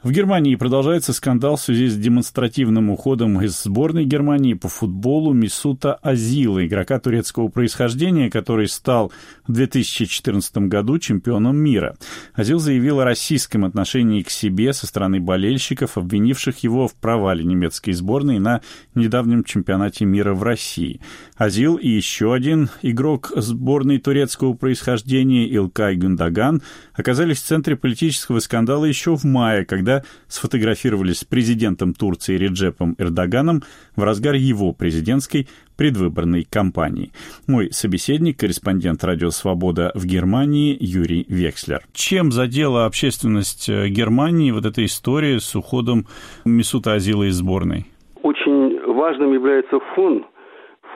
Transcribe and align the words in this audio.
В 0.00 0.12
Германии 0.12 0.54
продолжается 0.54 1.12
скандал 1.12 1.56
в 1.56 1.60
связи 1.60 1.88
с 1.88 1.96
демонстративным 1.96 2.88
уходом 2.88 3.42
из 3.42 3.60
сборной 3.60 4.04
Германии 4.04 4.54
по 4.54 4.68
футболу 4.68 5.32
Мисута 5.32 5.94
Азила, 5.94 6.64
игрока 6.64 7.00
турецкого 7.00 7.48
происхождения, 7.48 8.30
который 8.30 8.68
стал 8.68 9.10
в 9.48 9.52
2014 9.52 10.68
году 10.68 11.00
чемпионом 11.00 11.56
мира. 11.56 11.96
Азил 12.32 12.60
заявил 12.60 13.00
о 13.00 13.04
российском 13.04 13.64
отношении 13.64 14.22
к 14.22 14.30
себе 14.30 14.72
со 14.72 14.86
стороны 14.86 15.18
болельщиков, 15.18 15.98
обвинивших 15.98 16.58
его 16.58 16.86
в 16.86 16.94
провале 16.94 17.42
немецкой 17.42 17.90
сборной 17.90 18.38
на 18.38 18.60
недавнем 18.94 19.42
чемпионате 19.42 20.04
мира 20.04 20.32
в 20.32 20.44
России. 20.44 21.00
Азил 21.36 21.74
и 21.74 21.88
еще 21.88 22.32
один 22.32 22.70
игрок 22.82 23.32
сборной 23.34 23.98
турецкого 23.98 24.52
происхождения 24.54 25.48
Илкай 25.48 25.96
Гюндаган 25.96 26.62
оказались 26.94 27.38
в 27.38 27.46
центре 27.46 27.74
политического 27.74 28.38
скандала 28.38 28.84
еще 28.84 29.16
в 29.16 29.24
мае, 29.24 29.64
когда 29.64 29.87
когда 29.88 30.02
сфотографировались 30.28 31.20
с 31.20 31.24
президентом 31.24 31.94
Турции 31.94 32.36
Реджепом 32.36 32.94
Эрдоганом 32.98 33.62
в 33.96 34.02
разгар 34.02 34.34
его 34.34 34.74
президентской 34.74 35.46
предвыборной 35.78 36.44
кампании. 36.44 37.10
Мой 37.46 37.70
собеседник, 37.72 38.38
корреспондент 38.38 39.02
«Радио 39.02 39.30
Свобода» 39.30 39.90
в 39.94 40.04
Германии 40.04 40.76
Юрий 40.78 41.24
Векслер. 41.28 41.80
Чем 41.94 42.32
задела 42.32 42.84
общественность 42.84 43.70
э, 43.70 43.88
Германии 43.88 44.50
вот 44.50 44.66
эта 44.66 44.84
история 44.84 45.40
с 45.40 45.56
уходом 45.56 46.04
Месута 46.44 46.92
Азила 46.92 47.22
из 47.22 47.36
сборной? 47.36 47.86
Очень 48.22 48.78
важным 48.92 49.32
является 49.32 49.78
фон. 49.94 50.26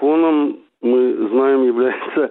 Фоном, 0.01 0.59
мы 0.83 1.29
знаем, 1.31 1.65
является 1.65 2.31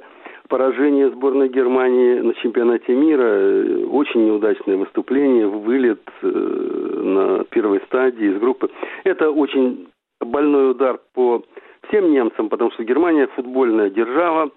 поражение 0.52 1.10
сборной 1.12 1.48
Германии 1.48 2.20
на 2.20 2.34
чемпионате 2.34 2.94
мира, 2.94 3.24
э, 3.24 3.86
очень 3.86 4.26
неудачное 4.26 4.76
выступление, 4.76 5.48
вылет 5.48 6.02
э, 6.22 6.28
на 6.28 7.46
первой 7.46 7.80
стадии 7.88 8.34
из 8.34 8.38
группы. 8.38 8.70
Это 9.06 9.32
очень 9.32 9.88
больной 10.20 10.72
удар 10.72 11.00
по 11.14 11.42
всем 11.88 12.12
немцам, 12.12 12.50
потому 12.50 12.70
что 12.72 12.84
Германия 12.84 13.28
футбольная 13.28 13.90
держава, 13.90 14.52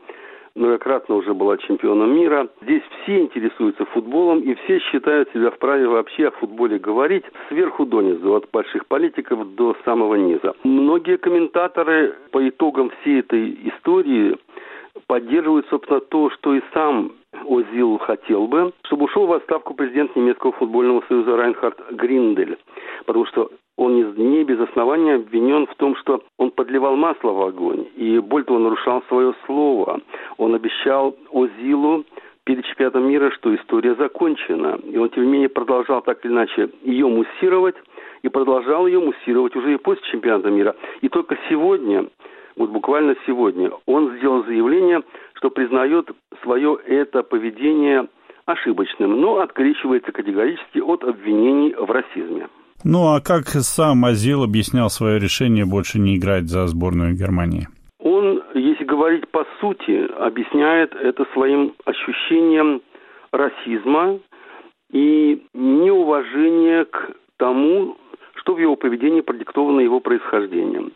многократно 0.56 1.14
уже 1.14 1.32
была 1.32 1.58
чемпионом 1.58 2.12
мира. 2.12 2.48
Здесь 2.62 2.82
все 3.02 3.20
интересуются 3.20 3.84
футболом, 3.86 4.40
и 4.40 4.54
все 4.54 4.80
считают 4.80 5.30
себя 5.32 5.52
вправе 5.52 5.86
вообще 5.86 6.26
о 6.26 6.32
футболе 6.32 6.80
говорить 6.80 7.24
сверху 7.48 7.86
донизу, 7.86 8.34
от 8.34 8.50
больших 8.52 8.86
политиков 8.86 9.54
до 9.54 9.76
самого 9.84 10.16
низа. 10.16 10.54
Многие 10.64 11.18
комментаторы 11.18 12.14
по 12.32 12.48
итогам 12.48 12.90
всей 13.00 13.20
этой 13.20 13.56
истории 13.68 14.36
поддерживают, 15.06 15.66
собственно, 15.68 16.00
то, 16.00 16.30
что 16.30 16.54
и 16.54 16.62
сам 16.72 17.12
Озил 17.48 17.98
хотел 17.98 18.46
бы, 18.46 18.72
чтобы 18.86 19.04
ушел 19.04 19.26
в 19.26 19.32
отставку 19.32 19.74
президент 19.74 20.14
немецкого 20.16 20.52
футбольного 20.52 21.02
союза 21.08 21.36
Райнхард 21.36 21.78
Гриндель, 21.90 22.56
потому 23.06 23.26
что 23.26 23.50
он 23.76 23.96
не 23.96 24.44
без 24.44 24.60
основания 24.60 25.16
обвинен 25.16 25.66
в 25.66 25.74
том, 25.74 25.96
что 25.96 26.22
он 26.38 26.52
подливал 26.52 26.94
масло 26.96 27.32
в 27.32 27.42
огонь, 27.42 27.86
и 27.96 28.18
более 28.20 28.46
того, 28.46 28.60
нарушал 28.60 29.02
свое 29.08 29.34
слово. 29.46 30.00
Он 30.38 30.54
обещал 30.54 31.16
Озилу 31.32 32.04
перед 32.44 32.64
чемпионатом 32.66 33.08
мира, 33.08 33.30
что 33.32 33.54
история 33.54 33.94
закончена. 33.96 34.78
И 34.84 34.96
он, 34.96 35.08
тем 35.10 35.24
не 35.24 35.30
менее, 35.30 35.48
продолжал 35.48 36.02
так 36.02 36.24
или 36.24 36.32
иначе 36.32 36.70
ее 36.82 37.08
муссировать, 37.08 37.74
и 38.22 38.28
продолжал 38.28 38.86
ее 38.86 39.00
муссировать 39.00 39.54
уже 39.56 39.74
и 39.74 39.76
после 39.76 40.02
чемпионата 40.10 40.50
мира. 40.50 40.74
И 41.00 41.08
только 41.08 41.36
сегодня 41.48 42.06
вот 42.56 42.70
буквально 42.70 43.14
сегодня, 43.26 43.70
он 43.86 44.16
сделал 44.18 44.44
заявление, 44.44 45.02
что 45.34 45.50
признает 45.50 46.10
свое 46.42 46.78
это 46.86 47.22
поведение 47.22 48.08
ошибочным, 48.46 49.20
но 49.20 49.40
открещивается 49.40 50.12
категорически 50.12 50.78
от 50.78 51.02
обвинений 51.04 51.74
в 51.74 51.90
расизме. 51.90 52.48
Ну 52.84 53.14
а 53.14 53.20
как 53.20 53.44
сам 53.46 54.04
Азил 54.04 54.44
объяснял 54.44 54.90
свое 54.90 55.18
решение 55.18 55.64
больше 55.64 55.98
не 55.98 56.16
играть 56.16 56.44
за 56.44 56.66
сборную 56.66 57.14
Германии? 57.14 57.68
Он, 57.98 58.42
если 58.54 58.84
говорить 58.84 59.26
по 59.28 59.46
сути, 59.60 60.06
объясняет 60.20 60.94
это 60.94 61.24
своим 61.32 61.72
ощущением 61.86 62.82
расизма 63.32 64.18
и 64.92 65.42
неуважения 65.54 66.84
к 66.84 67.12
тому, 67.38 67.96
что 68.34 68.54
в 68.54 68.58
его 68.58 68.76
поведении 68.76 69.22
продиктовано 69.22 69.80
его 69.80 70.00
происхождением. 70.00 70.92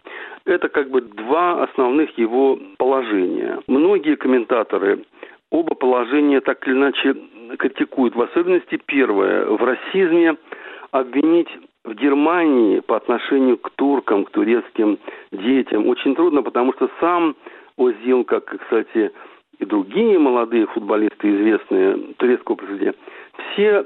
Это 0.49 0.71
как 0.71 0.89
бы 0.89 1.03
два 1.03 1.63
основных 1.63 2.17
его 2.17 2.59
положения. 2.79 3.61
Многие 3.67 4.17
комментаторы 4.17 5.05
оба 5.51 5.75
положения 5.75 6.41
так 6.41 6.67
или 6.67 6.75
иначе 6.75 7.15
критикуют. 7.59 8.17
В 8.17 8.23
особенности 8.23 8.81
первое. 8.87 9.45
В 9.45 9.63
расизме 9.63 10.39
обвинить 10.91 11.51
в 11.85 11.93
Германии 11.93 12.81
по 12.81 12.97
отношению 12.97 13.59
к 13.59 13.69
туркам, 13.77 14.25
к 14.25 14.31
турецким 14.31 14.99
детям 15.33 15.87
очень 15.87 16.15
трудно, 16.15 16.43
потому 16.43 16.73
что 16.73 16.89
сам 16.99 17.37
Озил, 17.77 18.25
как, 18.25 18.47
кстати, 18.47 19.13
и 19.59 19.65
другие 19.67 20.19
молодые 20.19 20.67
футболисты, 20.69 21.29
известные 21.29 22.15
турецкого 22.17 22.57
происхождения, 22.57 22.95
все 23.53 23.85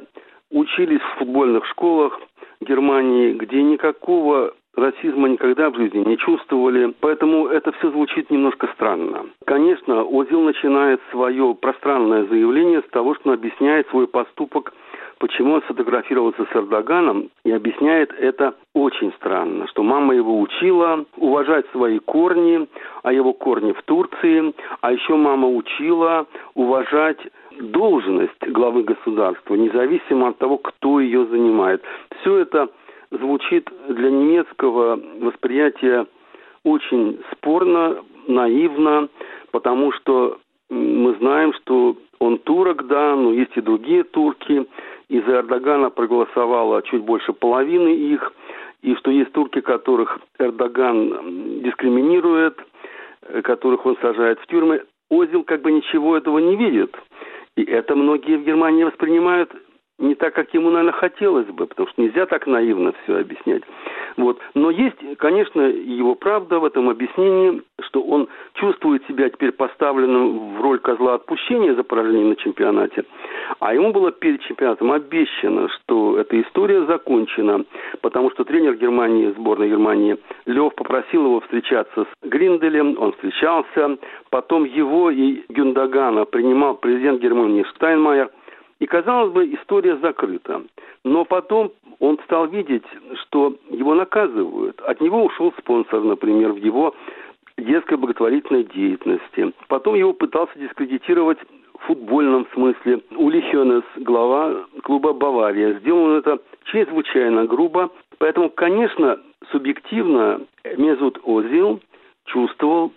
учились 0.52 1.00
в 1.00 1.18
футбольных 1.18 1.66
школах, 1.66 2.20
Германии, 2.60 3.32
где 3.32 3.62
никакого 3.62 4.54
расизма 4.76 5.28
никогда 5.28 5.70
в 5.70 5.76
жизни 5.76 6.04
не 6.04 6.16
чувствовали, 6.16 6.94
поэтому 7.00 7.46
это 7.46 7.72
все 7.72 7.90
звучит 7.90 8.30
немножко 8.30 8.68
странно. 8.74 9.26
Конечно, 9.44 10.02
Озил 10.02 10.40
начинает 10.42 11.00
свое 11.10 11.54
пространное 11.54 12.24
заявление 12.26 12.82
с 12.82 12.90
того, 12.90 13.14
что 13.14 13.30
он 13.30 13.34
объясняет 13.34 13.88
свой 13.88 14.06
поступок 14.06 14.72
почему 15.22 15.54
он 15.54 15.62
сфотографировался 15.62 16.44
с 16.44 16.56
Эрдоганом 16.56 17.30
и 17.44 17.52
объясняет 17.52 18.12
это 18.18 18.54
очень 18.74 19.12
странно, 19.12 19.68
что 19.68 19.84
мама 19.84 20.16
его 20.16 20.40
учила 20.40 21.04
уважать 21.16 21.64
свои 21.70 22.00
корни, 22.00 22.66
а 23.04 23.12
его 23.12 23.32
корни 23.32 23.70
в 23.70 23.80
Турции, 23.84 24.52
а 24.80 24.92
еще 24.92 25.14
мама 25.14 25.46
учила 25.46 26.26
уважать 26.54 27.20
должность 27.60 28.48
главы 28.48 28.82
государства, 28.82 29.54
независимо 29.54 30.30
от 30.30 30.38
того, 30.38 30.58
кто 30.58 30.98
ее 30.98 31.24
занимает. 31.26 31.82
Все 32.20 32.38
это 32.38 32.68
звучит 33.12 33.70
для 33.88 34.10
немецкого 34.10 34.98
восприятия 35.20 36.06
очень 36.64 37.20
спорно, 37.32 37.98
наивно, 38.26 39.08
потому 39.50 39.92
что 39.92 40.38
мы 40.70 41.14
знаем, 41.16 41.52
что 41.54 41.96
он 42.18 42.38
турок, 42.38 42.86
да, 42.86 43.14
но 43.16 43.32
есть 43.32 43.56
и 43.56 43.60
другие 43.60 44.04
турки, 44.04 44.66
и 45.08 45.20
за 45.20 45.40
Эрдогана 45.40 45.90
проголосовало 45.90 46.82
чуть 46.82 47.02
больше 47.02 47.32
половины 47.32 47.88
их, 47.88 48.32
и 48.80 48.94
что 48.96 49.10
есть 49.10 49.32
турки, 49.32 49.60
которых 49.60 50.18
Эрдоган 50.38 51.60
дискриминирует, 51.62 52.58
которых 53.42 53.84
он 53.86 53.96
сажает 54.00 54.40
в 54.40 54.46
тюрьмы. 54.46 54.82
Озил 55.10 55.44
как 55.44 55.60
бы 55.60 55.70
ничего 55.72 56.16
этого 56.16 56.38
не 56.38 56.56
видит. 56.56 56.96
И 57.56 57.62
это 57.64 57.94
многие 57.94 58.38
в 58.38 58.44
Германии 58.44 58.84
воспринимают 58.84 59.52
не 60.02 60.14
так, 60.14 60.34
как 60.34 60.52
ему, 60.52 60.70
наверное, 60.70 60.92
хотелось 60.92 61.46
бы, 61.46 61.66
потому 61.66 61.88
что 61.88 62.02
нельзя 62.02 62.26
так 62.26 62.46
наивно 62.46 62.92
все 63.02 63.18
объяснять. 63.18 63.62
Вот. 64.16 64.38
Но 64.54 64.70
есть, 64.70 64.96
конечно, 65.18 65.62
его 65.62 66.14
правда 66.14 66.58
в 66.58 66.64
этом 66.64 66.88
объяснении, 66.88 67.62
что 67.80 68.02
он 68.02 68.28
чувствует 68.54 69.06
себя 69.06 69.30
теперь 69.30 69.52
поставленным 69.52 70.56
в 70.56 70.60
роль 70.60 70.80
козла 70.80 71.14
отпущения 71.14 71.74
за 71.74 71.84
поражение 71.84 72.26
на 72.26 72.36
чемпионате, 72.36 73.04
а 73.60 73.74
ему 73.74 73.92
было 73.92 74.12
перед 74.12 74.42
чемпионатом 74.42 74.92
обещано, 74.92 75.68
что 75.68 76.18
эта 76.18 76.40
история 76.40 76.84
закончена, 76.86 77.64
потому 78.00 78.30
что 78.32 78.44
тренер 78.44 78.74
Германии, 78.74 79.32
сборной 79.38 79.70
Германии, 79.70 80.18
Лев 80.46 80.74
попросил 80.74 81.24
его 81.24 81.40
встречаться 81.40 82.04
с 82.04 82.28
Гринделем, 82.28 82.96
он 82.98 83.12
встречался, 83.12 83.98
потом 84.30 84.64
его 84.64 85.10
и 85.10 85.42
Гюндагана 85.48 86.24
принимал 86.24 86.74
президент 86.74 87.20
Германии 87.20 87.64
Штайнмайер– 87.74 88.30
и, 88.82 88.86
казалось 88.86 89.32
бы, 89.32 89.46
история 89.54 89.96
закрыта. 89.98 90.60
Но 91.04 91.24
потом 91.24 91.70
он 92.00 92.18
стал 92.24 92.48
видеть, 92.48 92.82
что 93.20 93.54
его 93.70 93.94
наказывают. 93.94 94.80
От 94.80 95.00
него 95.00 95.22
ушел 95.24 95.54
спонсор, 95.56 96.00
например, 96.00 96.52
в 96.52 96.56
его 96.56 96.92
детской 97.56 97.96
благотворительной 97.96 98.64
деятельности. 98.64 99.52
Потом 99.68 99.94
его 99.94 100.12
пытался 100.12 100.58
дискредитировать 100.58 101.38
в 101.78 101.86
футбольном 101.86 102.44
смысле. 102.54 103.02
Ули 103.14 103.40
Хёнес, 103.52 103.84
глава 103.98 104.64
клуба 104.82 105.12
«Бавария». 105.12 105.74
Сделал 105.74 106.16
это 106.16 106.40
чрезвычайно 106.64 107.44
грубо. 107.44 107.88
Поэтому, 108.18 108.50
конечно, 108.50 109.20
субъективно 109.52 110.40
Мезут 110.76 111.20
Озил 111.24 111.80
чувствовал 112.24 112.92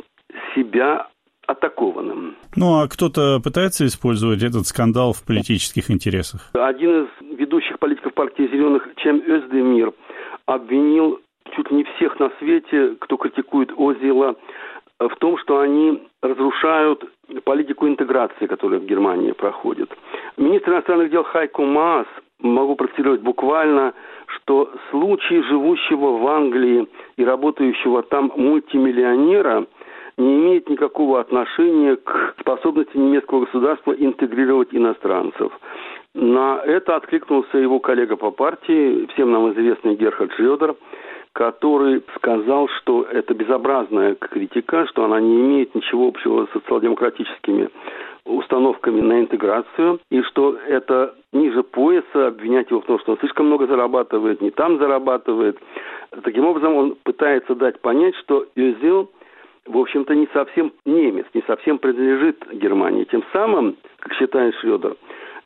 себя 0.55 1.09
атакованным. 1.47 2.35
Ну 2.55 2.81
а 2.81 2.87
кто-то 2.87 3.39
пытается 3.43 3.85
использовать 3.85 4.43
этот 4.43 4.65
скандал 4.67 5.13
в 5.13 5.23
политических 5.25 5.91
интересах? 5.91 6.51
Один 6.53 7.03
из 7.03 7.37
ведущих 7.37 7.79
политиков 7.79 8.13
партии 8.13 8.49
«Зеленых» 8.51 8.87
Чем 8.97 9.17
Özdemir 9.17 9.93
обвинил 10.45 11.19
чуть 11.55 11.71
не 11.71 11.83
всех 11.83 12.19
на 12.19 12.31
свете, 12.39 12.95
кто 12.99 13.17
критикует 13.17 13.71
Озила, 13.77 14.35
в 14.99 15.15
том, 15.19 15.37
что 15.37 15.59
они 15.59 16.01
разрушают 16.21 17.03
политику 17.43 17.87
интеграции, 17.87 18.47
которая 18.47 18.79
в 18.79 18.85
Германии 18.85 19.31
проходит. 19.31 19.91
Министр 20.37 20.71
иностранных 20.71 21.11
дел 21.11 21.23
Хайко 21.23 21.61
Маас, 21.61 22.07
могу 22.39 22.75
процитировать 22.75 23.21
буквально, 23.21 23.93
что 24.27 24.71
случай 24.91 25.41
живущего 25.43 26.17
в 26.17 26.27
Англии 26.27 26.87
и 27.17 27.25
работающего 27.25 28.03
там 28.03 28.31
мультимиллионера 28.35 29.65
не 30.17 30.35
имеет 30.35 30.69
никакого 30.69 31.19
отношения 31.19 31.95
к 31.97 32.35
способности 32.39 32.97
немецкого 32.97 33.45
государства 33.45 33.91
интегрировать 33.91 34.69
иностранцев. 34.71 35.51
На 36.13 36.61
это 36.63 36.95
откликнулся 36.95 37.57
его 37.57 37.79
коллега 37.79 38.15
по 38.15 38.31
партии, 38.31 39.05
всем 39.13 39.31
нам 39.31 39.51
известный 39.51 39.95
Герхард 39.95 40.31
Шредер, 40.33 40.75
который 41.33 42.01
сказал, 42.15 42.69
что 42.69 43.03
это 43.03 43.33
безобразная 43.33 44.15
критика, 44.15 44.87
что 44.87 45.03
она 45.03 45.19
не 45.19 45.41
имеет 45.41 45.75
ничего 45.75 46.07
общего 46.07 46.45
с 46.45 46.51
социал-демократическими 46.53 47.69
установками 48.23 49.01
на 49.01 49.19
интеграцию, 49.19 49.99
и 50.09 50.21
что 50.21 50.57
это 50.67 51.13
ниже 51.33 51.61
пояса 51.63 52.27
обвинять 52.27 52.71
его 52.71 52.79
в 52.79 52.85
том, 52.85 52.99
что 52.99 53.11
он 53.11 53.17
слишком 53.19 53.47
много 53.47 53.67
зарабатывает, 53.67 54.41
не 54.41 54.51
там 54.51 54.77
зарабатывает. 54.79 55.59
Таким 56.23 56.45
образом, 56.45 56.75
он 56.75 56.95
пытается 57.03 57.53
дать 57.55 57.81
понять, 57.81 58.15
что 58.15 58.45
Юзил 58.55 59.11
в 59.65 59.77
общем-то, 59.77 60.13
не 60.15 60.27
совсем 60.33 60.73
немец, 60.85 61.25
не 61.33 61.41
совсем 61.47 61.77
принадлежит 61.77 62.45
Германии. 62.53 63.05
Тем 63.05 63.23
самым, 63.33 63.75
как 63.99 64.13
считает 64.13 64.55
Шредер, 64.55 64.95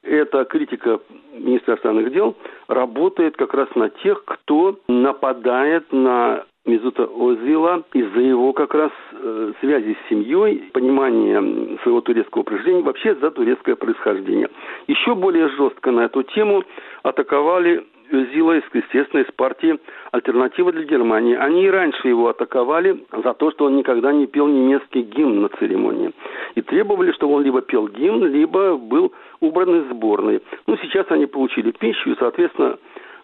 эта 0.03 0.45
критика 0.45 0.99
министра 1.33 1.73
иностранных 1.73 2.11
дел 2.11 2.35
работает 2.67 3.35
как 3.37 3.53
раз 3.53 3.67
на 3.75 3.89
тех, 3.89 4.23
кто 4.25 4.77
нападает 4.87 5.91
на 5.91 6.45
Мизута 6.65 7.03
Озила 7.05 7.83
из-за 7.93 8.19
его 8.19 8.53
как 8.53 8.73
раз 8.75 8.91
э, 9.11 9.53
связи 9.59 9.95
с 9.95 10.09
семьей, 10.09 10.69
понимания 10.73 11.77
своего 11.83 12.01
турецкого 12.01 12.43
происхождения, 12.43 12.83
вообще 12.83 13.15
за 13.15 13.31
турецкое 13.31 13.75
происхождение. 13.75 14.49
Еще 14.87 15.15
более 15.15 15.49
жестко 15.49 15.91
на 15.91 16.01
эту 16.01 16.23
тему 16.23 16.63
атаковали 17.03 17.85
Зила, 18.11 18.53
естественно, 18.53 19.21
из 19.21 19.31
партии 19.35 19.79
«Альтернатива 20.11 20.71
для 20.71 20.83
Германии». 20.83 21.35
Они 21.35 21.65
и 21.65 21.69
раньше 21.69 22.07
его 22.07 22.29
атаковали 22.29 23.05
за 23.11 23.33
то, 23.33 23.51
что 23.51 23.65
он 23.65 23.77
никогда 23.77 24.11
не 24.11 24.27
пел 24.27 24.47
немецкий 24.47 25.01
гимн 25.01 25.41
на 25.41 25.49
церемонии. 25.49 26.11
И 26.55 26.61
требовали, 26.61 27.11
чтобы 27.11 27.35
он 27.35 27.43
либо 27.43 27.61
пел 27.61 27.87
гимн, 27.87 28.25
либо 28.25 28.77
был 28.77 29.13
убран 29.39 29.81
из 29.81 29.89
сборной. 29.89 30.41
Ну, 30.67 30.77
сейчас 30.81 31.05
они 31.09 31.25
получили 31.25 31.71
пищу, 31.71 32.11
и, 32.11 32.15
соответственно, 32.17 32.77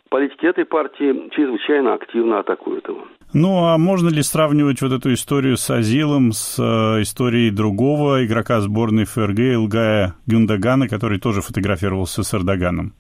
политики 0.09 0.45
этой 0.45 0.65
партии 0.65 1.29
чрезвычайно 1.31 1.93
активно 1.93 2.39
атакуют 2.39 2.88
его. 2.88 3.05
Ну, 3.33 3.65
а 3.65 3.77
можно 3.77 4.09
ли 4.09 4.21
сравнивать 4.21 4.81
вот 4.81 4.93
эту 4.93 5.13
историю 5.13 5.57
с 5.57 5.69
Азилом 5.69 6.31
с 6.31 6.57
э, 6.57 7.01
историей 7.01 7.51
другого 7.51 8.25
игрока 8.25 8.61
сборной 8.61 9.03
ФРГ 9.05 9.39
Илгая 9.39 10.15
Гюндагана, 10.25 10.88
который 10.88 11.19
тоже 11.19 11.41
фотографировался 11.41 12.23
с 12.23 12.33
Эрдоганом? 12.33 12.93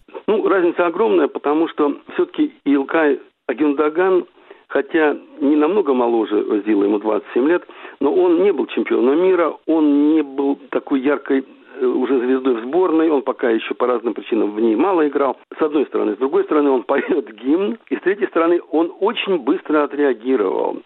Разница 0.55 0.85
огромная, 0.85 1.27
потому 1.27 1.67
что 1.67 1.97
все-таки 2.13 2.53
Илкай 2.63 3.19
Агюндаган, 3.45 4.23
хотя 4.69 5.17
не 5.41 5.57
намного 5.57 5.93
моложе 5.93 6.63
Зила, 6.65 6.85
ему 6.85 6.97
27 6.97 7.45
лет, 7.49 7.63
но 7.99 8.13
он 8.13 8.41
не 8.41 8.53
был 8.53 8.65
чемпионом 8.67 9.21
мира, 9.21 9.53
он 9.67 10.13
не 10.13 10.21
был 10.21 10.57
такой 10.69 11.01
яркой 11.01 11.43
э, 11.81 11.85
уже 11.85 12.19
звездой 12.19 12.61
в 12.61 12.63
сборной, 12.67 13.09
он 13.09 13.23
пока 13.23 13.49
еще 13.49 13.73
по 13.73 13.85
разным 13.85 14.13
причинам 14.13 14.51
в 14.51 14.61
ней 14.61 14.77
мало 14.77 15.05
играл. 15.05 15.35
С 15.59 15.61
одной 15.61 15.87
стороны. 15.87 16.15
С 16.15 16.19
другой 16.19 16.45
стороны, 16.45 16.69
он 16.69 16.83
поет 16.87 17.35
гимн. 17.35 17.77
И 17.89 17.97
с 17.97 17.99
третьей 17.99 18.27
стороны, 18.27 18.61
он 18.71 18.93
очень 19.01 19.39
быстро 19.39 19.83
отреагировал. 19.83 20.77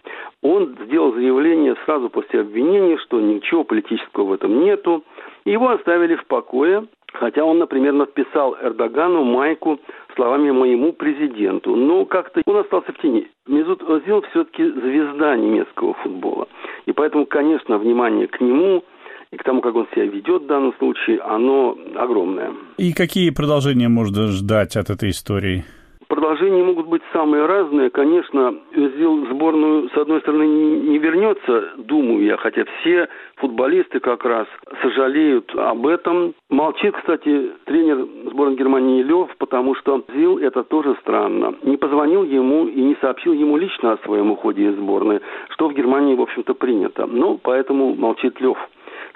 Он 0.42 0.76
сделал 0.84 1.12
заявление 1.12 1.76
сразу 1.84 2.10
после 2.10 2.40
обвинения, 2.40 2.98
что 2.98 3.20
ничего 3.20 3.62
политического 3.62 4.24
в 4.24 4.32
этом 4.32 4.64
нету. 4.64 5.04
Его 5.44 5.70
оставили 5.70 6.16
в 6.16 6.26
покое. 6.26 6.88
Хотя 7.12 7.44
он, 7.44 7.58
например, 7.58 7.92
написал 7.92 8.56
Эрдогану 8.62 9.24
майку 9.24 9.80
словами 10.14 10.50
«моему 10.50 10.92
президенту». 10.92 11.74
Но 11.76 12.04
как-то 12.04 12.42
он 12.46 12.56
остался 12.56 12.92
в 12.92 12.98
тени. 12.98 13.28
Мезут 13.46 13.82
Озил 13.82 14.22
все-таки 14.30 14.64
звезда 14.64 15.36
немецкого 15.36 15.94
футбола. 15.94 16.48
И 16.86 16.92
поэтому, 16.92 17.26
конечно, 17.26 17.78
внимание 17.78 18.26
к 18.28 18.40
нему 18.40 18.84
и 19.32 19.36
к 19.36 19.44
тому, 19.44 19.60
как 19.60 19.74
он 19.74 19.86
себя 19.92 20.06
ведет 20.06 20.42
в 20.42 20.46
данном 20.46 20.74
случае, 20.78 21.20
оно 21.20 21.76
огромное. 21.96 22.52
И 22.78 22.92
какие 22.92 23.30
продолжения 23.30 23.88
можно 23.88 24.26
ждать 24.28 24.76
от 24.76 24.90
этой 24.90 25.10
истории? 25.10 25.64
Продолжения 26.10 26.64
могут 26.64 26.88
быть 26.88 27.02
самые 27.12 27.46
разные. 27.46 27.88
Конечно, 27.88 28.56
Özil 28.74 29.30
сборную, 29.30 29.90
с 29.90 29.96
одной 29.96 30.20
стороны, 30.22 30.42
не 30.42 30.98
вернется, 30.98 31.74
думаю 31.76 32.24
я, 32.24 32.36
хотя 32.36 32.64
все 32.64 33.08
футболисты 33.36 34.00
как 34.00 34.24
раз 34.24 34.48
сожалеют 34.82 35.54
об 35.54 35.86
этом. 35.86 36.34
Молчит, 36.48 36.96
кстати, 36.96 37.52
тренер 37.64 38.08
сборной 38.28 38.56
Германии 38.56 39.04
Лев, 39.04 39.28
потому 39.38 39.76
что 39.76 40.02
Зил 40.12 40.38
это 40.38 40.64
тоже 40.64 40.96
странно. 41.00 41.54
Не 41.62 41.76
позвонил 41.76 42.24
ему 42.24 42.66
и 42.66 42.82
не 42.82 42.96
сообщил 43.00 43.32
ему 43.32 43.56
лично 43.56 43.92
о 43.92 43.98
своем 43.98 44.32
уходе 44.32 44.64
из 44.64 44.74
сборной, 44.74 45.20
что 45.50 45.68
в 45.68 45.74
Германии, 45.74 46.16
в 46.16 46.22
общем-то, 46.22 46.54
принято. 46.54 47.06
Ну, 47.06 47.38
поэтому 47.40 47.94
молчит 47.94 48.40
Лев. 48.40 48.58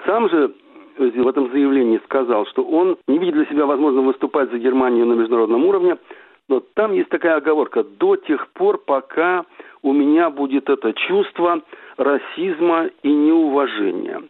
Сам 0.05 0.29
же 0.29 0.53
в 0.97 1.27
этом 1.27 1.51
заявлении 1.51 1.99
сказал, 2.05 2.45
что 2.45 2.63
он 2.63 2.95
не 3.09 3.17
видит 3.17 3.35
для 3.35 3.45
себя 3.47 3.65
возможным 3.65 4.05
выступать 4.05 4.49
за 4.51 4.59
Германию 4.59 5.05
на 5.05 5.13
международном 5.13 5.65
уровне, 5.65 5.97
но 6.47 6.61
там 6.75 6.93
есть 6.93 7.09
такая 7.09 7.37
оговорка, 7.37 7.83
до 7.83 8.15
тех 8.15 8.47
пор, 8.49 8.77
пока 8.77 9.45
у 9.81 9.93
меня 9.93 10.29
будет 10.29 10.69
это 10.69 10.93
чувство 10.93 11.61
расизма 11.97 12.89
и 13.03 13.11
неуважения. 13.11 14.23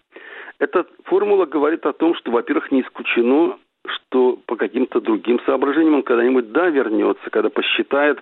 Эта 0.59 0.85
формула 1.03 1.45
говорит 1.45 1.85
о 1.85 1.93
том, 1.93 2.15
что, 2.15 2.31
во-первых, 2.31 2.71
не 2.71 2.81
исключено, 2.81 3.57
что 3.85 4.39
по 4.45 4.55
каким-то 4.55 5.01
другим 5.01 5.39
соображениям 5.45 5.95
он 5.95 6.03
когда-нибудь 6.03 6.51
да 6.51 6.69
вернется, 6.69 7.29
когда 7.29 7.49
посчитает, 7.49 8.19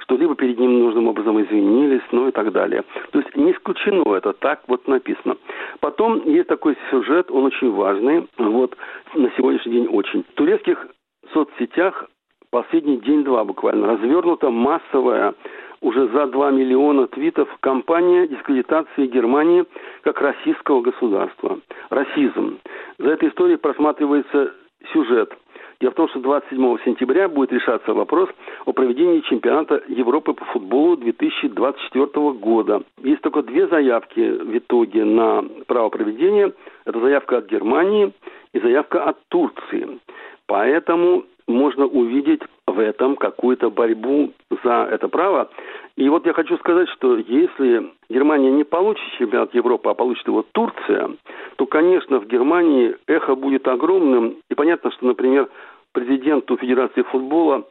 что 0.00 0.16
либо 0.16 0.34
перед 0.34 0.58
ним 0.58 0.78
нужным 0.80 1.08
образом 1.08 1.40
извинились, 1.42 2.02
ну 2.12 2.28
и 2.28 2.32
так 2.32 2.52
далее. 2.52 2.84
То 3.12 3.20
есть 3.20 3.34
не 3.36 3.52
исключено 3.52 4.14
это, 4.14 4.32
так 4.32 4.60
вот 4.66 4.86
написано. 4.88 5.36
Потом 5.80 6.22
есть 6.28 6.48
такой 6.48 6.76
сюжет, 6.90 7.30
он 7.30 7.44
очень 7.44 7.70
важный, 7.70 8.28
вот 8.36 8.76
на 9.14 9.30
сегодняшний 9.36 9.72
день 9.72 9.86
очень. 9.86 10.24
В 10.24 10.34
турецких 10.34 10.86
соцсетях 11.32 12.08
последний 12.50 12.98
день-два 12.98 13.44
буквально 13.44 13.86
развернута 13.86 14.50
массовая 14.50 15.34
уже 15.80 16.08
за 16.08 16.26
2 16.26 16.50
миллиона 16.50 17.06
твитов 17.06 17.48
кампания 17.60 18.26
дискредитации 18.26 19.06
Германии 19.06 19.64
как 20.02 20.20
российского 20.20 20.82
государства. 20.82 21.58
Расизм. 21.88 22.58
За 22.98 23.10
этой 23.10 23.30
историей 23.30 23.56
просматривается 23.56 24.52
сюжет. 24.92 25.32
Дело 25.80 25.92
в 25.92 25.94
том, 25.94 26.08
что 26.10 26.20
27 26.20 26.76
сентября 26.84 27.28
будет 27.30 27.52
решаться 27.52 27.94
вопрос 27.94 28.28
о 28.66 28.72
проведении 28.74 29.20
чемпионата 29.20 29.82
Европы 29.88 30.34
по 30.34 30.44
футболу 30.46 30.96
2024 30.98 32.32
года. 32.32 32.82
Есть 33.02 33.22
только 33.22 33.42
две 33.42 33.66
заявки 33.66 34.20
в 34.20 34.58
итоге 34.58 35.04
на 35.04 35.42
право 35.66 35.88
проведения. 35.88 36.52
Это 36.84 37.00
заявка 37.00 37.38
от 37.38 37.46
Германии 37.46 38.12
и 38.52 38.60
заявка 38.60 39.04
от 39.04 39.16
Турции. 39.28 40.00
Поэтому 40.46 41.24
можно 41.50 41.86
увидеть 41.86 42.42
в 42.66 42.78
этом 42.78 43.16
какую-то 43.16 43.70
борьбу 43.70 44.32
за 44.62 44.88
это 44.90 45.08
право. 45.08 45.50
И 45.96 46.08
вот 46.08 46.26
я 46.26 46.32
хочу 46.32 46.56
сказать, 46.58 46.88
что 46.90 47.16
если 47.16 47.90
Германия 48.08 48.50
не 48.50 48.64
получит 48.64 49.04
чемпионат 49.18 49.54
Европы, 49.54 49.90
а 49.90 49.94
получит 49.94 50.26
его 50.26 50.44
Турция, 50.52 51.10
то, 51.56 51.66
конечно, 51.66 52.20
в 52.20 52.26
Германии 52.26 52.96
эхо 53.06 53.34
будет 53.34 53.68
огромным. 53.68 54.36
И 54.48 54.54
понятно, 54.54 54.90
что, 54.92 55.06
например, 55.06 55.48
президенту 55.92 56.56
Федерации 56.56 57.02
футбола 57.02 57.64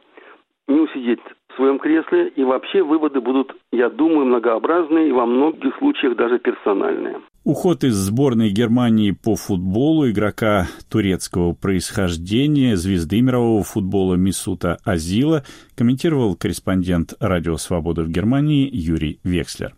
не 0.68 0.80
усидеть 0.80 1.20
в 1.48 1.56
своем 1.56 1.78
кресле, 1.78 2.28
и 2.28 2.44
вообще 2.44 2.82
выводы 2.82 3.20
будут, 3.20 3.56
я 3.72 3.88
думаю, 3.90 4.26
многообразные 4.26 5.08
и 5.08 5.12
во 5.12 5.26
многих 5.26 5.76
случаях 5.78 6.14
даже 6.16 6.38
персональные. 6.38 7.20
Уход 7.42 7.84
из 7.84 7.94
сборной 7.94 8.50
Германии 8.50 9.12
по 9.12 9.34
футболу 9.34 10.10
игрока 10.10 10.68
турецкого 10.90 11.54
происхождения, 11.54 12.76
звезды 12.76 13.22
мирового 13.22 13.64
футбола 13.64 14.14
Мисута 14.14 14.76
Азила, 14.84 15.42
комментировал 15.74 16.36
корреспондент 16.36 17.14
«Радио 17.18 17.56
Свобода» 17.56 18.02
в 18.02 18.10
Германии 18.10 18.68
Юрий 18.70 19.20
Векслер. 19.24 19.74